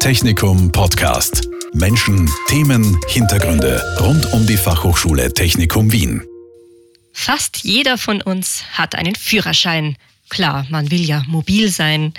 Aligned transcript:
Technikum 0.00 0.72
Podcast. 0.72 1.48
Menschen, 1.72 2.28
Themen, 2.48 2.98
Hintergründe 3.08 3.80
rund 4.00 4.32
um 4.32 4.46
die 4.46 4.56
Fachhochschule 4.56 5.32
Technikum 5.32 5.92
Wien. 5.92 6.22
Fast 7.12 7.58
jeder 7.62 7.98
von 7.98 8.20
uns 8.20 8.64
hat 8.72 8.94
einen 8.94 9.14
Führerschein. 9.14 9.96
Klar, 10.28 10.66
man 10.70 10.90
will 10.90 11.02
ja 11.02 11.22
mobil 11.28 11.70
sein. 11.70 12.14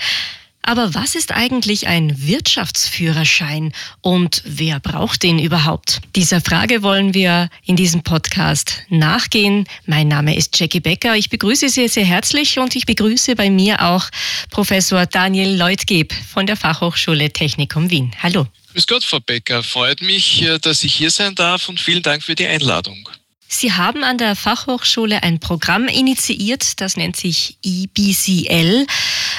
Aber 0.66 0.94
was 0.96 1.14
ist 1.14 1.34
eigentlich 1.34 1.88
ein 1.88 2.26
Wirtschaftsführerschein 2.26 3.74
und 4.00 4.42
wer 4.46 4.80
braucht 4.80 5.24
den 5.24 5.38
überhaupt? 5.38 6.00
Dieser 6.16 6.40
Frage 6.40 6.82
wollen 6.82 7.14
wir 7.14 7.50
in 7.66 7.76
diesem 7.76 8.02
Podcast 8.02 8.84
nachgehen. 8.88 9.68
Mein 9.86 10.08
Name 10.08 10.36
ist 10.36 10.58
Jackie 10.58 10.80
Becker. 10.80 11.18
Ich 11.18 11.30
begrüße 11.30 11.68
Sie 11.68 11.90
sehr 11.90 12.06
herzlich 12.06 12.60
und 12.60 12.78
ich 12.78 12.86
begrüße 12.86 13.36
bei 13.36 13.50
mir 13.50 13.82
auch 13.82 14.10
Professor 14.52 15.06
Daniel 15.06 15.54
Leutgeb 15.54 16.14
von 16.14 16.48
der 16.48 16.56
Fachhochschule 16.56 17.32
Technikum 17.32 17.90
Wien. 17.90 18.12
Hallo. 18.24 18.48
Grüß 18.72 18.88
Gott, 18.88 19.04
Frau 19.04 19.20
Becker. 19.20 19.64
Freut 19.64 20.02
mich, 20.02 20.42
äh, 20.44 20.60
dass 20.60 20.84
ich 20.84 20.96
hier 20.96 21.12
sein 21.12 21.36
darf 21.36 21.68
und 21.68 21.80
vielen 21.80 22.02
Dank 22.02 22.24
für 22.24 22.36
die 22.36 22.48
Einladung. 22.48 23.10
Sie 23.54 23.72
haben 23.72 24.04
an 24.04 24.18
der 24.18 24.36
Fachhochschule 24.36 25.22
ein 25.22 25.40
Programm 25.40 25.88
initiiert, 25.88 26.82
das 26.82 26.98
nennt 26.98 27.16
sich 27.16 27.58
IBCL, 27.64 28.88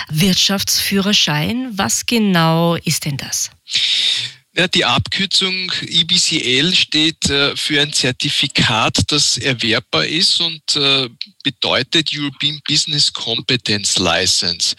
Wirtschaftsführerschein. 0.08 1.70
Was 1.72 2.06
genau 2.06 2.76
ist 2.76 3.04
denn 3.04 3.16
das? 3.16 3.50
Ja, 4.56 4.68
die 4.68 4.84
Abkürzung 4.84 5.72
IBCL 5.82 6.76
steht 6.76 7.28
äh, 7.28 7.56
für 7.56 7.82
ein 7.82 7.92
Zertifikat, 7.92 8.98
das 9.08 9.36
erwerbbar 9.36 10.06
ist 10.06 10.40
und 10.40 10.76
äh, 10.76 11.08
bedeutet 11.42 12.10
European 12.14 12.60
Business 12.64 13.12
Competence 13.12 13.98
License. 13.98 14.76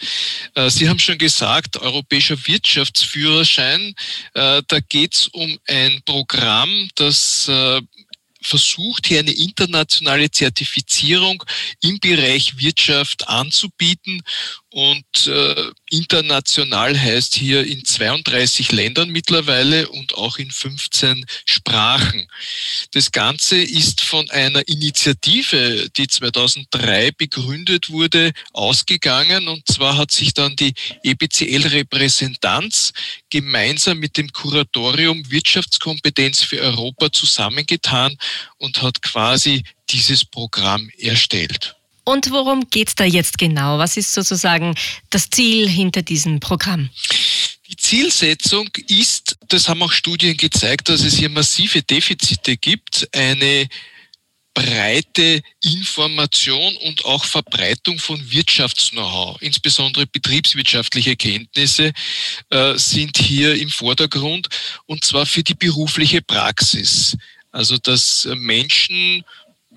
Äh, 0.54 0.70
Sie 0.70 0.88
haben 0.88 0.98
schon 0.98 1.18
gesagt, 1.18 1.76
europäischer 1.76 2.38
Wirtschaftsführerschein, 2.46 3.94
da 4.32 4.62
geht 4.88 5.14
es 5.14 5.28
um 5.28 5.58
ein 5.66 6.00
Programm, 6.04 6.88
das 6.94 7.50
versucht, 8.46 9.06
hier 9.06 9.20
eine 9.20 9.32
internationale 9.32 10.30
Zertifizierung 10.30 11.42
im 11.82 11.98
Bereich 12.00 12.58
Wirtschaft 12.58 13.28
anzubieten 13.28 14.22
und 14.76 15.26
äh, 15.26 15.70
international 15.88 17.00
heißt 17.00 17.34
hier 17.34 17.66
in 17.66 17.82
32 17.82 18.72
Ländern 18.72 19.08
mittlerweile 19.08 19.88
und 19.88 20.14
auch 20.16 20.36
in 20.36 20.50
15 20.50 21.24
Sprachen. 21.46 22.28
Das 22.90 23.10
Ganze 23.10 23.56
ist 23.56 24.02
von 24.02 24.28
einer 24.28 24.68
Initiative, 24.68 25.88
die 25.96 26.08
2003 26.08 27.12
begründet 27.12 27.88
wurde, 27.88 28.32
ausgegangen. 28.52 29.48
Und 29.48 29.66
zwar 29.66 29.96
hat 29.96 30.10
sich 30.10 30.34
dann 30.34 30.54
die 30.56 30.74
EBCL-Repräsentanz 31.04 32.92
gemeinsam 33.30 33.98
mit 33.98 34.18
dem 34.18 34.30
Kuratorium 34.30 35.30
Wirtschaftskompetenz 35.30 36.42
für 36.42 36.60
Europa 36.60 37.10
zusammengetan 37.10 38.14
und 38.58 38.82
hat 38.82 39.02
quasi 39.02 39.62
dieses 39.90 40.24
Programm 40.24 40.90
erstellt. 40.98 41.76
Und 42.04 42.30
worum 42.30 42.70
geht 42.70 42.88
es 42.88 42.94
da 42.94 43.04
jetzt 43.04 43.36
genau? 43.36 43.78
Was 43.78 43.96
ist 43.96 44.14
sozusagen 44.14 44.76
das 45.10 45.28
Ziel 45.28 45.68
hinter 45.68 46.02
diesem 46.02 46.38
Programm? 46.38 46.88
Die 47.68 47.76
Zielsetzung 47.76 48.68
ist, 48.86 49.36
das 49.48 49.68
haben 49.68 49.82
auch 49.82 49.90
Studien 49.90 50.36
gezeigt, 50.36 50.88
dass 50.88 51.02
es 51.02 51.16
hier 51.16 51.28
massive 51.28 51.82
Defizite 51.82 52.56
gibt, 52.56 53.08
eine 53.12 53.68
breite 54.56 55.42
Information 55.62 56.76
und 56.78 57.04
auch 57.04 57.24
Verbreitung 57.24 57.98
von 57.98 58.18
Wirtschafts-Know-how, 58.30 59.36
insbesondere 59.42 60.06
betriebswirtschaftliche 60.06 61.14
Kenntnisse, 61.14 61.92
äh, 62.48 62.78
sind 62.78 63.18
hier 63.18 63.54
im 63.56 63.68
Vordergrund 63.68 64.48
und 64.86 65.04
zwar 65.04 65.26
für 65.26 65.42
die 65.42 65.54
berufliche 65.54 66.22
Praxis. 66.22 67.18
Also 67.56 67.78
dass 67.78 68.28
Menschen 68.36 69.24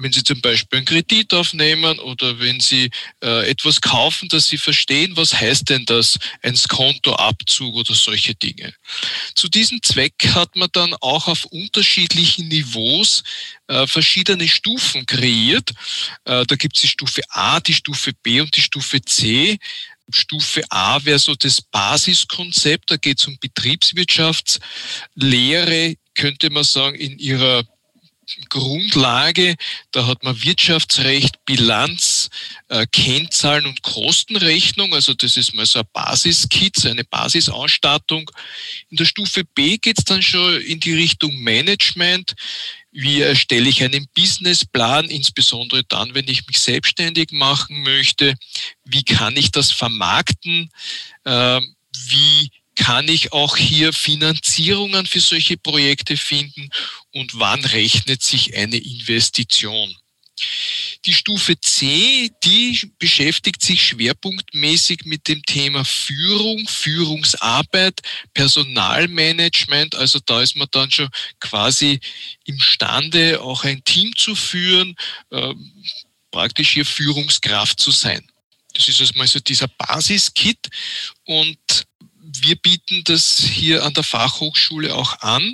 wenn 0.02 0.14
Sie 0.14 0.24
zum 0.24 0.40
Beispiel 0.40 0.78
einen 0.78 0.86
Kredit 0.86 1.34
aufnehmen 1.34 2.00
oder 2.00 2.40
wenn 2.40 2.62
Sie 2.62 2.90
äh, 3.22 3.50
etwas 3.50 3.82
kaufen, 3.82 4.30
dass 4.30 4.48
Sie 4.48 4.58
verstehen, 4.58 5.18
was 5.18 5.34
heißt 5.34 5.70
denn 5.70 5.86
das, 5.86 6.18
ein 6.42 6.56
Skontoabzug 6.56 7.76
oder 7.76 7.94
solche 7.94 8.34
Dinge. 8.34 8.74
Zu 9.36 9.50
diesem 9.50 9.84
Zweck 9.84 10.14
hat 10.34 10.56
man 10.56 10.70
dann 10.72 10.94
auch 11.02 11.28
auf 11.28 11.44
unterschiedlichen 11.46 12.48
Niveaus 12.48 13.24
äh, 13.68 13.86
verschiedene 13.88 14.48
Stufen 14.48 15.06
kreiert. 15.06 15.72
Äh, 16.24 16.46
da 16.46 16.56
gibt 16.56 16.78
es 16.78 16.84
die 16.84 16.88
Stufe 16.88 17.22
A, 17.30 17.60
die 17.60 17.74
Stufe 17.74 18.14
B 18.24 18.40
und 18.40 18.56
die 18.56 18.62
Stufe 18.62 19.02
C. 19.02 19.60
Stufe 20.12 20.64
A 20.70 21.04
wäre 21.04 21.20
so 21.20 21.36
das 21.36 21.62
Basiskonzept, 21.62 22.90
da 22.90 22.98
geht 22.98 23.20
es 23.20 23.28
um 23.28 23.38
Betriebswirtschaftslehre, 23.40 25.98
könnte 26.20 26.50
man 26.50 26.66
sagen, 26.66 26.96
in 26.96 27.18
ihrer 27.18 27.64
Grundlage. 28.50 29.56
Da 29.92 30.06
hat 30.06 30.24
man 30.24 30.42
Wirtschaftsrecht, 30.44 31.44
Bilanz, 31.46 32.30
äh, 32.68 32.86
Kennzahlen 32.92 33.66
und 33.66 33.82
Kostenrechnung. 33.82 34.94
Also 34.94 35.14
das 35.14 35.38
ist 35.38 35.56
mal 35.56 35.66
so 35.66 35.80
ein 35.80 35.86
Basiskit, 35.94 36.86
eine 36.86 37.04
Basisausstattung. 37.04 38.30
In 38.90 38.98
der 38.98 39.06
Stufe 39.06 39.44
B 39.44 39.78
geht 39.78 39.98
es 39.98 40.06
dann 40.06 40.22
schon 40.22 40.62
in 40.62 40.80
die 40.80 40.94
Richtung 40.94 41.36
Management. 41.40 42.36
Wie 42.92 43.22
erstelle 43.22 43.70
ich 43.70 43.84
einen 43.84 44.08
Businessplan, 44.14 45.06
insbesondere 45.06 45.84
dann, 45.86 46.14
wenn 46.16 46.28
ich 46.28 46.46
mich 46.48 46.60
selbstständig 46.60 47.32
machen 47.32 47.84
möchte? 47.84 48.36
Wie 48.84 49.04
kann 49.04 49.38
ich 49.38 49.52
das 49.52 49.72
vermarkten? 49.72 50.70
Äh, 51.24 51.62
wie 52.08 52.52
kann 52.80 53.10
ich 53.10 53.34
auch 53.34 53.58
hier 53.58 53.92
Finanzierungen 53.92 55.06
für 55.06 55.20
solche 55.20 55.58
Projekte 55.58 56.16
finden 56.16 56.70
und 57.12 57.38
wann 57.38 57.64
rechnet 57.66 58.24
sich 58.24 58.56
eine 58.56 58.78
Investition. 58.78 59.94
Die 61.04 61.14
Stufe 61.14 61.60
C, 61.60 62.32
die 62.46 62.90
beschäftigt 62.98 63.62
sich 63.62 63.86
schwerpunktmäßig 63.86 65.02
mit 65.04 65.28
dem 65.28 65.44
Thema 65.44 65.84
Führung, 65.84 66.66
Führungsarbeit, 66.70 68.00
Personalmanagement. 68.34 69.96
Also 69.96 70.20
da 70.26 70.42
ist 70.42 70.56
man 70.56 70.70
dann 70.72 70.90
schon 70.90 71.10
quasi 71.42 72.00
imstande, 72.46 73.42
auch 73.42 73.66
ein 73.66 73.84
Team 73.84 74.16
zu 74.16 74.36
führen, 74.36 74.96
äh, 75.32 75.54
praktisch 76.32 76.70
hier 76.70 76.86
Führungskraft 76.86 77.78
zu 77.78 77.92
sein. 77.92 78.26
Das 78.74 78.88
ist 78.88 79.02
also 79.02 79.14
mal 79.18 79.28
so 79.28 79.40
dieser 79.40 79.68
Basiskit 79.68 80.70
und 81.26 81.89
wir 82.44 82.56
bieten 82.56 83.04
das 83.04 83.40
hier 83.40 83.84
an 83.84 83.94
der 83.94 84.04
Fachhochschule 84.04 84.96
auch 84.96 85.20
an. 85.22 85.54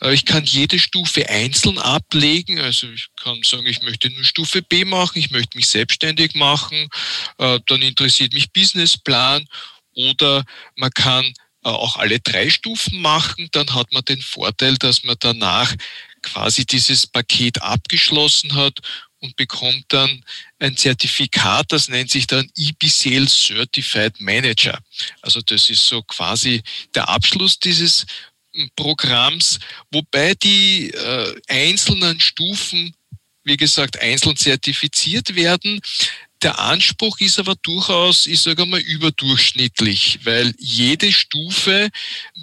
Äh, 0.00 0.14
ich 0.14 0.24
kann 0.24 0.44
jede 0.44 0.78
Stufe 0.78 1.28
einzeln 1.28 1.78
ablegen. 1.78 2.58
Also 2.58 2.88
ich 2.88 3.08
kann 3.16 3.42
sagen, 3.42 3.66
ich 3.66 3.82
möchte 3.82 4.10
nur 4.10 4.24
Stufe 4.24 4.62
B 4.62 4.84
machen, 4.84 5.18
ich 5.18 5.30
möchte 5.30 5.56
mich 5.56 5.66
selbstständig 5.68 6.34
machen, 6.34 6.88
äh, 7.38 7.60
dann 7.66 7.82
interessiert 7.82 8.32
mich 8.32 8.52
Businessplan 8.52 9.46
oder 9.94 10.44
man 10.76 10.90
kann 10.90 11.24
äh, 11.24 11.68
auch 11.68 11.96
alle 11.96 12.20
drei 12.20 12.50
Stufen 12.50 13.00
machen. 13.00 13.48
Dann 13.52 13.74
hat 13.74 13.92
man 13.92 14.04
den 14.04 14.22
Vorteil, 14.22 14.76
dass 14.76 15.04
man 15.04 15.16
danach 15.18 15.74
quasi 16.22 16.66
dieses 16.66 17.06
Paket 17.06 17.62
abgeschlossen 17.62 18.54
hat 18.54 18.80
und 19.26 19.36
bekommt 19.36 19.84
dann 19.88 20.24
ein 20.60 20.76
Zertifikat, 20.76 21.66
das 21.72 21.88
nennt 21.88 22.10
sich 22.10 22.26
dann 22.26 22.48
EBCL 22.56 23.26
Certified 23.28 24.20
Manager. 24.20 24.78
Also 25.20 25.40
das 25.42 25.68
ist 25.68 25.86
so 25.86 26.02
quasi 26.02 26.62
der 26.94 27.08
Abschluss 27.08 27.58
dieses 27.58 28.06
hm, 28.54 28.70
Programms, 28.76 29.58
wobei 29.90 30.34
die 30.34 30.90
äh, 30.90 31.40
einzelnen 31.48 32.20
Stufen, 32.20 32.94
wie 33.42 33.56
gesagt, 33.56 34.00
einzeln 34.00 34.36
zertifiziert 34.36 35.34
werden. 35.34 35.80
Der 36.42 36.58
Anspruch 36.58 37.18
ist 37.20 37.38
aber 37.38 37.54
durchaus, 37.62 38.26
ich 38.26 38.40
sage 38.40 38.66
mal, 38.66 38.80
überdurchschnittlich, 38.80 40.20
weil 40.24 40.54
jede 40.58 41.10
Stufe 41.10 41.88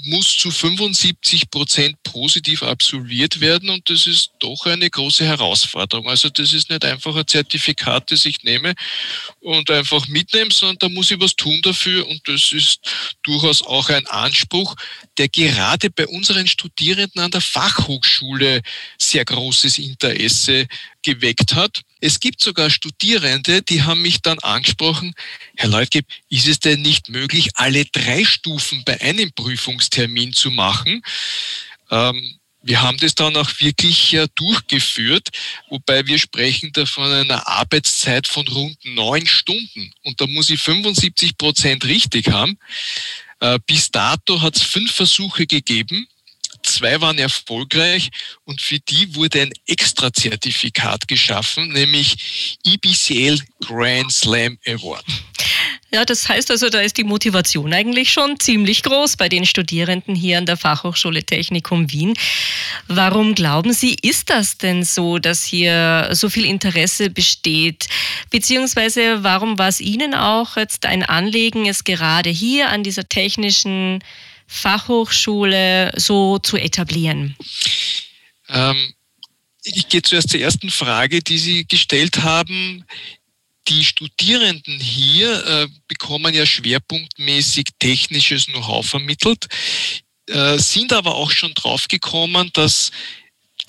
muss 0.06 0.36
zu 0.36 0.50
75 0.50 1.52
Prozent 1.52 2.02
positiv 2.04 2.64
absolviert 2.64 3.40
werden 3.40 3.70
und 3.70 3.88
das 3.90 4.08
ist 4.08 4.32
doch 4.40 4.66
eine 4.66 4.90
große 4.90 5.24
Herausforderung. 5.26 6.10
Also 6.10 6.30
das 6.30 6.54
ist 6.54 6.72
nicht 6.72 6.84
einfach 6.84 7.16
ein 7.16 7.28
Zertifikat, 7.28 8.12
das 8.12 8.26
ich 8.26 8.44
nehme 8.44 8.74
und 9.42 9.70
einfach 9.70 10.08
mitnehme, 10.08 10.52
sondern 10.52 10.80
da 10.80 10.90
muss 10.90 11.12
ich 11.12 11.20
was 11.20 11.36
tun 11.36 11.62
dafür 11.62 12.08
und 12.08 12.28
das 12.28 12.52
ist 12.52 12.80
durchaus 13.22 13.62
auch 13.62 13.90
ein 13.90 14.08
Anspruch, 14.08 14.76
der 15.18 15.30
gerade 15.30 15.90
bei 15.90 16.08
unseren 16.08 16.48
Studierenden 16.48 17.22
an 17.22 17.32
der 17.32 17.42
Fachhochschule 17.42 18.62
sehr 18.98 19.26
großes 19.26 19.78
Interesse 19.78 20.68
geweckt 21.04 21.54
hat. 21.54 21.82
Es 22.00 22.20
gibt 22.20 22.42
sogar 22.42 22.70
Studierende, 22.70 23.62
die 23.62 23.84
haben 23.84 24.02
mich 24.02 24.22
dann 24.22 24.40
angesprochen, 24.40 25.14
Herr 25.56 25.70
Leutgeb, 25.70 26.06
ist 26.30 26.48
es 26.48 26.60
denn 26.60 26.82
nicht 26.82 27.10
möglich, 27.10 27.50
alle 27.56 27.86
drei 27.86 28.26
Stufen 28.26 28.84
bei 28.86 29.00
einem 29.02 29.32
Prüfungstermin 29.34 30.34
zu 30.34 30.52
machen? 30.52 31.02
Ähm, 31.92 32.40
wir 32.64 32.82
haben 32.82 32.98
das 32.98 33.14
dann 33.14 33.36
auch 33.36 33.50
wirklich 33.60 34.14
äh, 34.14 34.28
durchgeführt, 34.36 35.30
wobei 35.70 36.08
wir 36.08 36.18
sprechen 36.18 36.72
da 36.74 36.86
von 36.86 37.12
einer 37.12 37.46
Arbeitszeit 37.46 38.26
von 38.26 38.48
rund 38.48 38.78
neun 38.86 39.28
Stunden. 39.28 39.92
Und 40.04 40.20
da 40.20 40.28
muss 40.28 40.50
ich 40.50 40.62
75 40.62 41.38
Prozent 41.38 41.84
richtig 41.86 42.30
haben. 42.30 42.58
Äh, 43.42 43.60
bis 43.68 43.92
dato 43.92 44.42
hat 44.42 44.56
es 44.56 44.64
fünf 44.64 44.92
Versuche 44.94 45.46
gegeben. 45.46 46.08
Zwei 46.64 47.02
waren 47.02 47.18
erfolgreich 47.18 48.10
und 48.46 48.62
für 48.62 48.80
die 48.80 49.14
wurde 49.16 49.42
ein 49.42 49.52
Extra-Zertifikat 49.68 51.10
geschaffen, 51.10 51.74
nämlich 51.74 52.58
EBCL 52.64 53.42
Grand 53.60 54.14
Slam 54.14 54.58
Award. 54.66 55.04
Ja, 55.94 56.06
das 56.06 56.28
heißt 56.28 56.50
also, 56.50 56.70
da 56.70 56.82
ist 56.82 56.98
die 56.98 57.04
Motivation 57.04 57.72
eigentlich 57.72 58.12
schon 58.12 58.40
ziemlich 58.40 58.82
groß 58.82 59.16
bei 59.16 59.30
den 59.30 59.46
Studierenden 59.46 60.16
hier 60.16 60.40
an 60.40 60.48
der 60.48 60.58
Fachhochschule 60.58 61.24
Technikum 61.24 61.92
Wien. 61.92 62.16
Warum 62.88 63.36
glauben 63.36 63.74
Sie, 63.74 63.96
ist 64.02 64.32
das 64.32 64.58
denn 64.58 64.84
so, 64.84 65.20
dass 65.20 65.44
hier 65.44 66.10
so 66.14 66.30
viel 66.30 66.46
Interesse 66.46 67.12
besteht? 67.12 67.86
Beziehungsweise 68.32 69.24
warum 69.24 69.60
war 69.60 69.68
es 69.68 69.80
Ihnen 69.80 70.16
auch 70.16 70.58
jetzt 70.58 70.88
ein 70.88 71.04
Anliegen, 71.04 71.68
es 71.68 71.84
gerade 71.84 72.32
hier 72.32 72.70
an 72.70 72.82
dieser 72.82 73.08
technischen 73.08 74.04
Fachhochschule 74.48 75.94
so 75.96 76.40
zu 76.40 76.58
etablieren? 76.58 77.36
Ähm, 78.50 78.96
ich 79.62 79.88
gehe 79.90 80.02
zuerst 80.02 80.30
zur 80.30 80.40
ersten 80.40 80.72
Frage, 80.72 81.22
die 81.22 81.38
Sie 81.38 81.68
gestellt 81.68 82.24
haben 82.24 82.84
die 83.68 83.84
Studierenden 83.84 84.80
hier 84.80 85.46
äh, 85.46 85.68
bekommen 85.88 86.34
ja 86.34 86.46
schwerpunktmäßig 86.46 87.68
technisches 87.80 88.46
Know-how 88.48 88.86
vermittelt, 88.86 89.48
äh, 90.28 90.58
sind 90.58 90.94
aber 90.94 91.16
auch 91.16 91.32
schon 91.32 91.54
drauf 91.54 91.88
gekommen, 91.88 92.50
dass 92.54 92.92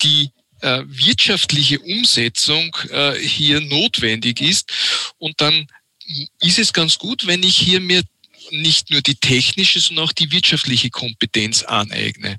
die 0.01 0.31
äh, 0.61 0.83
wirtschaftliche 0.85 1.79
Umsetzung 1.79 2.75
äh, 2.89 3.13
hier 3.13 3.61
notwendig 3.61 4.41
ist. 4.41 4.71
Und 5.17 5.39
dann 5.41 5.67
ist 6.41 6.59
es 6.59 6.73
ganz 6.73 6.97
gut, 6.97 7.25
wenn 7.27 7.43
ich 7.43 7.55
hier 7.57 7.79
mir 7.79 8.03
nicht 8.51 8.91
nur 8.91 9.01
die 9.01 9.15
technische, 9.15 9.79
sondern 9.79 10.05
auch 10.05 10.11
die 10.11 10.31
wirtschaftliche 10.31 10.89
Kompetenz 10.89 11.63
aneigne. 11.63 12.37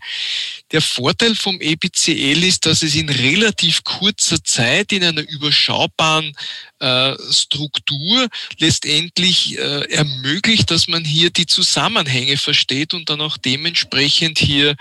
Der 0.73 0.83
Vorteil 0.83 1.35
vom 1.35 1.61
EBCL 1.61 2.43
ist, 2.45 2.67
dass 2.67 2.83
es 2.83 2.95
in 2.95 3.09
relativ 3.09 3.85
kurzer 3.85 4.43
Zeit 4.43 4.93
in 4.93 5.05
einer 5.05 5.29
überschaubaren 5.29 6.33
äh, 6.79 7.15
Struktur 7.31 8.29
letztendlich 8.59 9.59
äh, 9.59 9.93
ermöglicht, 9.93 10.71
dass 10.71 10.89
man 10.89 11.05
hier 11.05 11.31
die 11.31 11.47
Zusammenhänge 11.47 12.37
versteht 12.37 12.95
und 12.95 13.09
dann 13.09 13.21
auch 13.21 13.37
dementsprechend 13.37 14.39
hier 14.39 14.77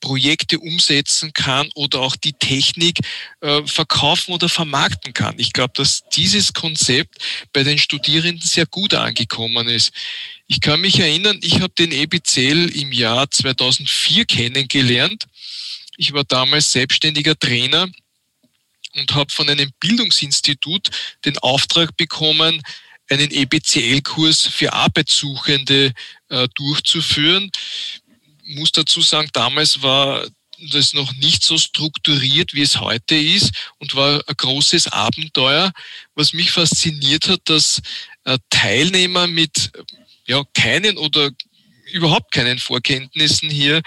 Projekte 0.00 0.58
umsetzen 0.58 1.32
kann 1.32 1.68
oder 1.74 2.00
auch 2.00 2.16
die 2.16 2.32
Technik 2.32 3.00
äh, 3.40 3.62
verkaufen 3.66 4.32
oder 4.32 4.48
vermarkten 4.48 5.12
kann. 5.12 5.34
Ich 5.38 5.52
glaube, 5.52 5.72
dass 5.76 6.02
dieses 6.14 6.52
Konzept 6.52 7.18
bei 7.52 7.62
den 7.62 7.78
Studierenden 7.78 8.46
sehr 8.46 8.66
gut 8.66 8.94
angekommen 8.94 9.68
ist. 9.68 9.92
Ich 10.52 10.60
kann 10.60 10.80
mich 10.80 10.98
erinnern, 10.98 11.38
ich 11.42 11.60
habe 11.60 11.72
den 11.78 11.92
EBCL 11.92 12.70
im 12.74 12.90
Jahr 12.90 13.30
2004 13.30 14.24
kennengelernt. 14.24 15.26
Ich 15.96 16.12
war 16.12 16.24
damals 16.24 16.72
selbstständiger 16.72 17.38
Trainer 17.38 17.88
und 18.96 19.14
habe 19.14 19.30
von 19.30 19.48
einem 19.48 19.70
Bildungsinstitut 19.78 20.90
den 21.24 21.38
Auftrag 21.38 21.96
bekommen, 21.96 22.62
einen 23.08 23.30
EBCL-Kurs 23.30 24.48
für 24.48 24.72
Arbeitssuchende 24.72 25.92
äh, 26.30 26.48
durchzuführen. 26.56 27.52
Ich 28.42 28.56
muss 28.56 28.72
dazu 28.72 29.02
sagen, 29.02 29.28
damals 29.32 29.82
war 29.82 30.26
das 30.72 30.94
noch 30.94 31.12
nicht 31.14 31.44
so 31.44 31.58
strukturiert, 31.58 32.54
wie 32.54 32.62
es 32.62 32.80
heute 32.80 33.14
ist 33.14 33.52
und 33.78 33.94
war 33.94 34.20
ein 34.26 34.34
großes 34.36 34.88
Abenteuer. 34.88 35.70
Was 36.16 36.32
mich 36.32 36.50
fasziniert 36.50 37.28
hat, 37.28 37.42
dass 37.44 37.80
äh, 38.24 38.36
Teilnehmer 38.50 39.28
mit 39.28 39.70
ja, 40.30 40.44
keinen 40.54 40.96
oder 40.96 41.30
überhaupt 41.92 42.32
keinen 42.32 42.60
Vorkenntnissen 42.60 43.50
hier 43.50 43.82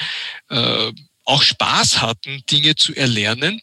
äh, 0.50 0.92
auch 1.24 1.42
Spaß 1.42 2.02
hatten, 2.02 2.44
Dinge 2.52 2.76
zu 2.76 2.94
erlernen. 2.94 3.62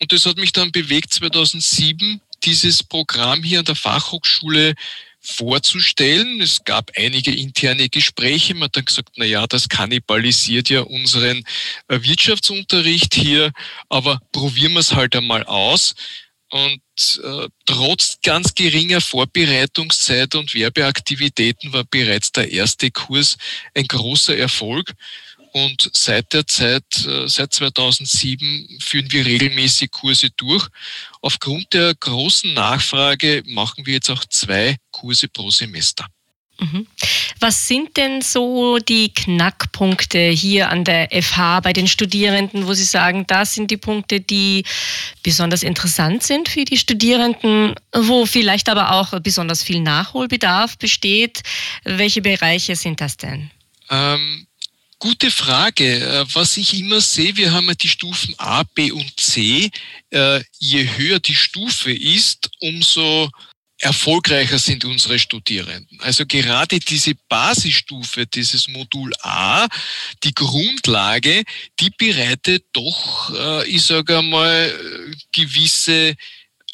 Und 0.00 0.12
das 0.12 0.26
hat 0.26 0.36
mich 0.36 0.50
dann 0.50 0.72
bewegt, 0.72 1.14
2007 1.14 2.20
dieses 2.42 2.82
Programm 2.82 3.44
hier 3.44 3.60
an 3.60 3.64
der 3.64 3.76
Fachhochschule 3.76 4.74
vorzustellen. 5.20 6.40
Es 6.40 6.64
gab 6.64 6.90
einige 6.96 7.32
interne 7.32 7.88
Gespräche. 7.88 8.54
Man 8.54 8.64
hat 8.64 8.76
dann 8.76 8.84
gesagt, 8.84 9.10
na 9.16 9.24
ja, 9.24 9.46
das 9.46 9.68
kannibalisiert 9.68 10.70
ja 10.70 10.80
unseren 10.80 11.44
äh, 11.86 12.00
Wirtschaftsunterricht 12.02 13.14
hier, 13.14 13.52
aber 13.88 14.20
probieren 14.32 14.72
wir 14.72 14.80
es 14.80 14.94
halt 14.94 15.14
einmal 15.14 15.44
aus. 15.44 15.94
Und 16.50 17.20
äh, 17.22 17.48
trotz 17.66 18.18
ganz 18.22 18.54
geringer 18.54 19.00
Vorbereitungszeit 19.00 20.34
und 20.34 20.54
Werbeaktivitäten 20.54 21.72
war 21.72 21.84
bereits 21.84 22.32
der 22.32 22.50
erste 22.50 22.90
Kurs 22.90 23.36
ein 23.74 23.84
großer 23.84 24.36
Erfolg. 24.36 24.94
Und 25.52 25.90
seit 25.94 26.32
der 26.32 26.46
Zeit, 26.46 26.84
äh, 27.06 27.28
seit 27.28 27.52
2007, 27.52 28.78
führen 28.80 29.12
wir 29.12 29.26
regelmäßig 29.26 29.90
Kurse 29.90 30.30
durch. 30.36 30.66
Aufgrund 31.20 31.72
der 31.72 31.94
großen 31.94 32.52
Nachfrage 32.54 33.42
machen 33.46 33.84
wir 33.86 33.94
jetzt 33.94 34.10
auch 34.10 34.24
zwei 34.26 34.76
Kurse 34.90 35.28
pro 35.28 35.50
Semester. 35.50 36.06
Mhm. 36.60 36.86
Was 37.40 37.68
sind 37.68 37.96
denn 37.96 38.20
so 38.20 38.78
die 38.78 39.14
Knackpunkte 39.14 40.18
hier 40.18 40.70
an 40.70 40.84
der 40.84 41.08
FH 41.10 41.60
bei 41.60 41.72
den 41.72 41.86
Studierenden, 41.86 42.66
wo 42.66 42.74
Sie 42.74 42.84
sagen, 42.84 43.26
das 43.28 43.54
sind 43.54 43.70
die 43.70 43.76
Punkte, 43.76 44.20
die 44.20 44.64
besonders 45.22 45.62
interessant 45.62 46.24
sind 46.24 46.48
für 46.48 46.64
die 46.64 46.76
Studierenden, 46.76 47.74
wo 47.94 48.26
vielleicht 48.26 48.68
aber 48.68 48.92
auch 48.92 49.18
besonders 49.20 49.62
viel 49.62 49.80
Nachholbedarf 49.80 50.78
besteht? 50.78 51.42
Welche 51.84 52.22
Bereiche 52.22 52.74
sind 52.74 53.00
das 53.00 53.16
denn? 53.16 53.50
Ähm, 53.88 54.46
gute 54.98 55.30
Frage. 55.30 55.84
Äh, 55.84 56.26
was 56.34 56.56
ich 56.56 56.78
immer 56.78 57.00
sehe, 57.00 57.36
wir 57.36 57.52
haben 57.52 57.68
ja 57.68 57.74
die 57.74 57.88
Stufen 57.88 58.34
A, 58.38 58.64
B 58.64 58.90
und 58.90 59.18
C. 59.18 59.70
Äh, 60.10 60.42
je 60.58 60.88
höher 60.96 61.20
die 61.20 61.36
Stufe 61.36 61.92
ist, 61.92 62.50
umso 62.60 63.30
erfolgreicher 63.80 64.58
sind 64.58 64.84
unsere 64.84 65.18
Studierenden. 65.18 66.00
Also 66.00 66.26
gerade 66.26 66.80
diese 66.80 67.14
Basisstufe, 67.28 68.26
dieses 68.26 68.68
Modul 68.68 69.12
A, 69.22 69.66
die 70.24 70.34
Grundlage, 70.34 71.44
die 71.78 71.90
bereitet 71.90 72.64
doch, 72.72 73.32
äh, 73.34 73.68
ich 73.68 73.82
sage 73.82 74.18
einmal, 74.18 74.74
gewisse 75.32 76.16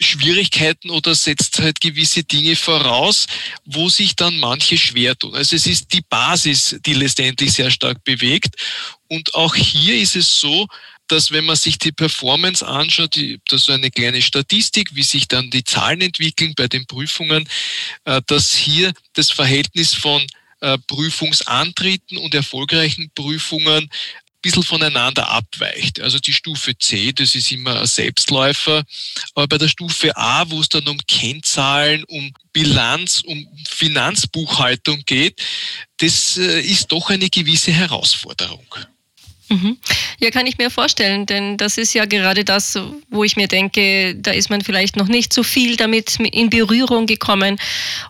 Schwierigkeiten 0.00 0.90
oder 0.90 1.14
setzt 1.14 1.58
halt 1.60 1.80
gewisse 1.80 2.24
Dinge 2.24 2.56
voraus, 2.56 3.26
wo 3.64 3.88
sich 3.88 4.16
dann 4.16 4.38
manche 4.38 4.76
schwer 4.76 5.16
tun. 5.16 5.34
Also 5.34 5.54
es 5.54 5.66
ist 5.66 5.92
die 5.92 6.02
Basis, 6.02 6.76
die 6.84 6.94
letztendlich 6.94 7.52
sehr 7.52 7.70
stark 7.70 8.02
bewegt. 8.02 8.56
Und 9.08 9.34
auch 9.34 9.54
hier 9.54 9.96
ist 9.96 10.16
es 10.16 10.40
so, 10.40 10.66
dass 11.08 11.30
wenn 11.30 11.44
man 11.44 11.56
sich 11.56 11.78
die 11.78 11.92
Performance 11.92 12.66
anschaut, 12.66 13.16
die, 13.16 13.40
das 13.48 13.62
ist 13.62 13.70
eine 13.70 13.90
kleine 13.90 14.22
Statistik, 14.22 14.94
wie 14.94 15.02
sich 15.02 15.28
dann 15.28 15.50
die 15.50 15.64
Zahlen 15.64 16.00
entwickeln 16.00 16.54
bei 16.56 16.68
den 16.68 16.86
Prüfungen, 16.86 17.48
äh, 18.04 18.22
dass 18.26 18.54
hier 18.54 18.92
das 19.12 19.30
Verhältnis 19.30 19.94
von 19.94 20.26
äh, 20.60 20.78
Prüfungsantritten 20.86 22.16
und 22.18 22.34
erfolgreichen 22.34 23.10
Prüfungen 23.14 23.84
ein 23.84 23.90
bisschen 24.40 24.62
voneinander 24.62 25.28
abweicht. 25.28 26.00
Also 26.00 26.18
die 26.18 26.32
Stufe 26.32 26.76
C, 26.78 27.12
das 27.12 27.34
ist 27.34 27.52
immer 27.52 27.80
ein 27.80 27.86
Selbstläufer, 27.86 28.84
aber 29.34 29.48
bei 29.48 29.58
der 29.58 29.68
Stufe 29.68 30.16
A, 30.16 30.48
wo 30.48 30.60
es 30.60 30.68
dann 30.70 30.88
um 30.88 30.98
Kennzahlen, 31.06 32.04
um 32.04 32.32
Bilanz, 32.52 33.22
um 33.26 33.46
Finanzbuchhaltung 33.68 35.02
geht, 35.04 35.42
das 35.98 36.38
äh, 36.38 36.60
ist 36.60 36.92
doch 36.92 37.10
eine 37.10 37.28
gewisse 37.28 37.72
Herausforderung. 37.72 38.66
Mhm. 39.48 39.76
Ja, 40.20 40.30
kann 40.30 40.46
ich 40.46 40.58
mir 40.58 40.70
vorstellen, 40.70 41.26
denn 41.26 41.56
das 41.56 41.76
ist 41.76 41.92
ja 41.92 42.04
gerade 42.06 42.44
das, 42.44 42.78
wo 43.10 43.24
ich 43.24 43.36
mir 43.36 43.48
denke, 43.48 44.14
da 44.16 44.30
ist 44.30 44.50
man 44.50 44.62
vielleicht 44.62 44.96
noch 44.96 45.08
nicht 45.08 45.32
so 45.32 45.42
viel 45.42 45.76
damit 45.76 46.18
in 46.18 46.50
Berührung 46.50 47.06
gekommen 47.06 47.58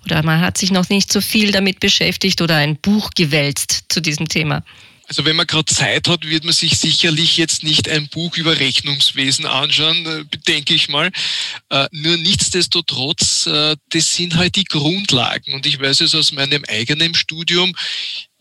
oder 0.04 0.22
man 0.22 0.40
hat 0.40 0.58
sich 0.58 0.70
noch 0.70 0.88
nicht 0.88 1.12
so 1.12 1.20
viel 1.20 1.50
damit 1.50 1.80
beschäftigt 1.80 2.40
oder 2.40 2.56
ein 2.56 2.76
Buch 2.76 3.10
gewälzt 3.14 3.84
zu 3.88 4.00
diesem 4.00 4.28
Thema. 4.28 4.62
Also 5.06 5.24
wenn 5.26 5.36
man 5.36 5.46
gerade 5.46 5.66
Zeit 5.66 6.08
hat, 6.08 6.24
wird 6.24 6.44
man 6.44 6.54
sich 6.54 6.78
sicherlich 6.78 7.36
jetzt 7.36 7.62
nicht 7.62 7.88
ein 7.88 8.08
Buch 8.08 8.36
über 8.36 8.58
Rechnungswesen 8.58 9.44
anschauen, 9.44 10.06
äh, 10.06 10.24
denke 10.48 10.74
ich 10.74 10.88
mal. 10.88 11.10
Äh, 11.68 11.88
nur 11.92 12.16
nichtsdestotrotz, 12.16 13.46
äh, 13.46 13.76
das 13.90 14.14
sind 14.14 14.36
halt 14.36 14.56
die 14.56 14.64
Grundlagen. 14.64 15.52
Und 15.52 15.66
ich 15.66 15.78
weiß 15.78 16.00
es 16.00 16.14
aus 16.14 16.32
meinem 16.32 16.64
eigenen 16.68 17.14
Studium 17.14 17.74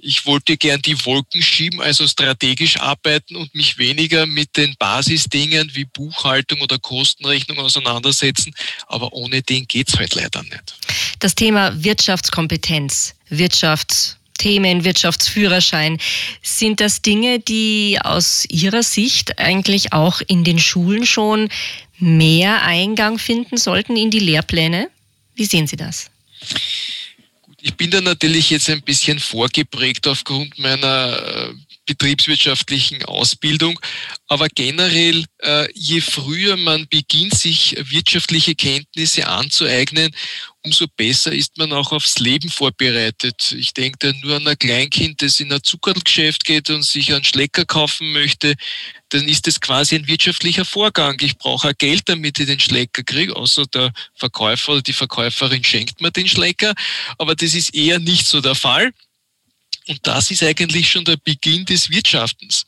ich 0.04 0.26
wollte 0.26 0.58
gern 0.58 0.82
die 0.82 1.06
Wolken 1.06 1.42
schieben, 1.42 1.82
also 1.82 2.06
strategisch 2.08 2.80
arbeiten 2.80 3.36
und 3.36 3.56
mich 3.56 3.78
weniger 3.78 4.26
mit 4.26 4.56
den 4.58 4.76
Basisdingen 4.78 5.72
wie 5.74 5.86
Buchhaltung 5.86 6.62
oder 6.62 6.78
Kostenrechnung 6.78 7.60
auseinandersetzen. 7.60 8.54
Aber 8.88 9.14
ohne 9.14 9.42
den 9.42 9.66
geht's 9.66 9.98
halt 9.98 10.14
leider 10.16 10.44
nicht. 10.44 10.76
Das 11.20 11.36
Thema 11.36 11.72
Wirtschaftskompetenz, 11.82 13.16
Wirtschaftsthemen, 13.30 14.84
Wirtschaftsführerschein, 14.84 16.00
sind 16.42 16.82
das 16.82 17.02
Dinge, 17.02 17.40
die 17.40 17.98
aus 18.02 18.46
Ihrer 18.50 18.84
Sicht 18.84 19.40
eigentlich 19.40 19.94
auch 19.94 20.22
in 20.28 20.44
den 20.44 20.60
Schulen 20.60 21.06
schon 21.06 21.50
mehr 21.98 22.64
Eingang 22.64 23.20
finden 23.20 23.56
sollten 23.56 23.96
in 23.96 24.12
die 24.12 24.20
Lehrpläne? 24.20 24.90
Wie 25.36 25.46
sehen 25.46 25.68
Sie 25.68 25.78
das? 25.78 26.12
Ich 27.66 27.78
bin 27.78 27.92
da 27.92 28.02
natürlich 28.02 28.50
jetzt 28.50 28.70
ein 28.70 28.82
bisschen 28.82 29.20
vorgeprägt 29.20 30.06
aufgrund 30.10 30.60
meiner 30.60 31.18
äh, 31.18 31.54
betriebswirtschaftlichen 31.86 33.06
Ausbildung. 33.06 33.80
Aber 34.34 34.48
generell, 34.48 35.26
äh, 35.44 35.68
je 35.76 36.02
früher 36.02 36.58
man 36.58 36.88
beginnt, 36.88 37.36
sich 37.36 37.76
wirtschaftliche 37.78 38.56
Kenntnisse 38.56 39.28
anzueignen, 39.28 40.10
umso 40.64 40.88
besser 40.88 41.32
ist 41.32 41.56
man 41.60 41.72
auch 41.72 41.92
aufs 41.92 42.18
Leben 42.18 42.50
vorbereitet. 42.50 43.56
Ich 43.56 43.76
denke 43.76 44.12
nur 44.24 44.38
an 44.38 44.48
ein 44.48 44.58
Kleinkind, 44.58 45.22
das 45.22 45.40
in 45.40 45.54
ein 45.54 45.62
Zuckerlgeschäft 45.62 46.46
geht 46.46 46.72
und 46.72 46.84
sich 46.84 47.14
einen 47.14 47.24
Schlecker 47.24 47.66
kaufen 47.66 48.12
möchte, 48.12 48.56
dann 49.10 49.28
ist 49.28 49.46
das 49.46 49.62
quasi 49.62 49.98
ein 49.98 50.08
wirtschaftlicher 50.08 50.66
Vorgang. 50.66 51.16
Ich 51.22 51.38
brauche 51.38 51.70
auch 51.70 51.78
Geld, 51.78 52.10
damit 52.10 52.40
ich 52.40 52.48
den 52.48 52.60
Schlecker 52.60 53.04
kriege, 53.04 53.36
außer 53.36 53.68
der 53.68 53.94
Verkäufer 54.16 54.72
oder 54.72 54.82
die 54.82 54.94
Verkäuferin 54.94 55.64
schenkt 55.64 56.02
mir 56.02 56.10
den 56.10 56.28
Schlecker. 56.28 56.74
Aber 57.20 57.36
das 57.36 57.54
ist 57.54 57.76
eher 57.76 58.00
nicht 58.00 58.26
so 58.26 58.42
der 58.42 58.56
Fall. 58.56 58.94
Und 59.88 60.00
das 60.04 60.32
ist 60.32 60.44
eigentlich 60.44 60.90
schon 60.90 61.04
der 61.04 61.18
Beginn 61.18 61.66
des 61.66 61.90
Wirtschaftens. 61.90 62.66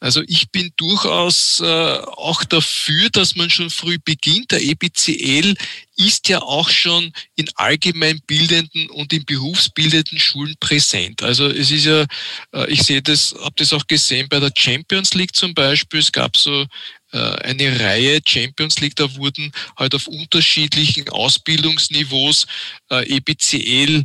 Also 0.00 0.22
ich 0.26 0.50
bin 0.50 0.70
durchaus 0.76 1.60
äh, 1.60 1.64
auch 1.64 2.44
dafür, 2.44 3.08
dass 3.10 3.36
man 3.36 3.48
schon 3.48 3.70
früh 3.70 3.98
beginnt. 3.98 4.50
Der 4.50 4.62
EBCL 4.62 5.54
ist 5.96 6.28
ja 6.28 6.42
auch 6.42 6.68
schon 6.68 7.12
in 7.36 7.48
allgemein 7.54 8.20
bildenden 8.26 8.90
und 8.90 9.14
in 9.14 9.24
berufsbildenden 9.24 10.18
Schulen 10.18 10.54
präsent. 10.60 11.22
Also 11.22 11.46
es 11.46 11.70
ist 11.70 11.86
ja, 11.86 12.04
äh, 12.52 12.70
ich 12.70 12.82
sehe 12.82 13.00
das, 13.00 13.34
habe 13.40 13.54
das 13.56 13.72
auch 13.72 13.86
gesehen 13.86 14.28
bei 14.28 14.38
der 14.38 14.52
Champions 14.54 15.14
League 15.14 15.34
zum 15.34 15.54
Beispiel. 15.54 16.00
Es 16.00 16.12
gab 16.12 16.36
so 16.36 16.66
äh, 17.12 17.18
eine 17.18 17.80
Reihe 17.80 18.20
Champions 18.26 18.78
League, 18.80 18.96
da 18.96 19.14
wurden 19.16 19.50
halt 19.78 19.94
auf 19.94 20.06
unterschiedlichen 20.06 21.08
Ausbildungsniveaus 21.08 22.46
EBCL 22.90 24.04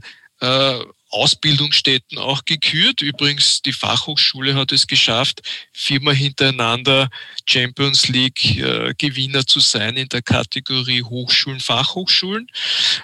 Ausbildungsstätten 1.11 2.17
auch 2.17 2.45
gekürt. 2.45 3.01
Übrigens, 3.01 3.61
die 3.61 3.73
Fachhochschule 3.73 4.55
hat 4.55 4.71
es 4.71 4.87
geschafft, 4.87 5.41
viermal 5.73 6.15
hintereinander 6.15 7.09
Champions 7.45 8.07
League 8.07 8.57
äh, 8.57 8.93
Gewinner 8.97 9.45
zu 9.45 9.59
sein 9.59 9.97
in 9.97 10.09
der 10.09 10.21
Kategorie 10.21 11.03
Hochschulen, 11.03 11.59
Fachhochschulen. 11.59 12.47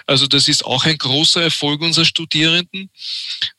Also 0.06 0.26
das 0.26 0.48
ist 0.48 0.64
auch 0.64 0.84
ein 0.84 0.98
großer 0.98 1.42
Erfolg 1.42 1.80
unserer 1.80 2.04
Studierenden. 2.04 2.90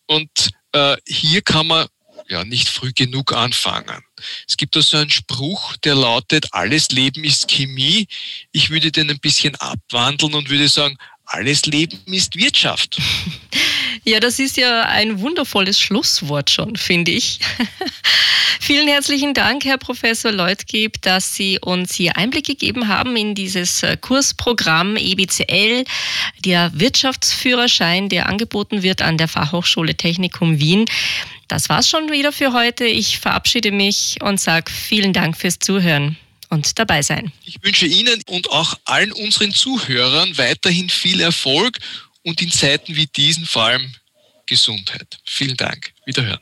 Und 0.08 0.50
äh, 0.74 0.98
hier 1.08 1.42
kann 1.42 1.68
man 1.68 1.88
ja 2.28 2.44
nicht 2.44 2.70
früh 2.70 2.92
genug 2.94 3.34
anfangen. 3.34 4.04
Es 4.48 4.58
gibt 4.58 4.76
da 4.76 4.82
so 4.82 4.98
einen 4.98 5.10
Spruch, 5.10 5.78
der 5.78 5.96
lautet, 5.96 6.48
alles 6.52 6.90
Leben 6.90 7.24
ist 7.24 7.48
Chemie. 7.48 8.08
Ich 8.52 8.70
würde 8.70 8.92
den 8.92 9.10
ein 9.10 9.20
bisschen 9.20 9.56
abwandeln 9.56 10.34
und 10.34 10.50
würde 10.50 10.68
sagen, 10.68 10.98
alles 11.26 11.66
Leben 11.66 12.02
ist 12.14 12.36
Wirtschaft. 12.36 12.98
Ja, 14.04 14.20
das 14.20 14.40
ist 14.40 14.58
ja 14.58 14.84
ein 14.84 15.20
wundervolles 15.20 15.80
Schlusswort 15.80 16.50
schon, 16.50 16.76
finde 16.76 17.12
ich. 17.12 17.40
Vielen 18.60 18.88
herzlichen 18.88 19.34
Dank, 19.34 19.66
Herr 19.66 19.78
Professor 19.78 20.32
Leutgeb, 20.32 21.02
dass 21.02 21.36
Sie 21.36 21.60
uns 21.60 21.96
hier 21.96 22.18
Einblick 22.18 22.46
gegeben 22.46 22.88
haben 22.88 23.16
in 23.16 23.36
dieses 23.36 23.84
äh, 23.84 23.98
Kursprogramm 23.98 24.96
EBCL, 24.96 25.86
der 26.46 26.72
Wirtschaftsführerschein, 26.74 28.10
der 28.10 28.28
angeboten 28.28 28.84
wird 28.84 29.02
an 29.02 29.18
der 29.18 29.28
Fachhochschule 29.28 29.96
Technikum 29.96 30.60
Wien. 30.60 30.86
Das 31.48 31.68
war's 31.70 31.90
schon 31.90 32.12
wieder 32.12 32.32
für 32.32 32.54
heute. 32.54 32.86
Ich 32.86 33.20
verabschiede 33.20 33.72
mich 33.72 34.18
und 34.22 34.40
sage 34.40 34.72
vielen 34.72 35.14
Dank 35.14 35.36
fürs 35.36 35.60
Zuhören 35.60 36.18
und 36.50 36.78
dabei 36.78 37.02
sein. 37.02 37.32
Ich 37.46 37.58
wünsche 37.64 37.86
Ihnen 37.86 38.22
und 38.28 38.52
auch 38.52 38.78
allen 38.86 39.12
unseren 39.12 39.54
Zuhörern 39.54 40.38
weiterhin 40.38 40.90
viel 40.90 41.22
Erfolg 41.22 41.80
und 42.30 42.42
in 42.42 42.52
Zeiten 42.52 42.96
wie 42.96 43.08
diesen 43.08 43.46
vor 43.46 43.64
allem 43.64 43.92
Gesundheit. 44.46 45.18
Vielen 45.26 45.58
Dank. 45.58 45.92
Wiederhören. 46.06 46.40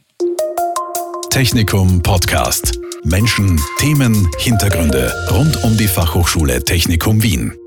Technikum 1.30 2.04
Podcast. 2.04 2.78
Menschen, 3.04 3.60
Themen, 3.80 4.30
Hintergründe 4.40 5.14
rund 5.32 5.64
um 5.64 5.78
die 5.78 5.88
Fachhochschule 5.88 6.64
Technikum 6.64 7.24
Wien. 7.24 7.58